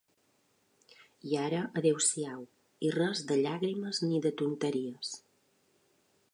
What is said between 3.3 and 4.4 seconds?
de llàgrimes ni de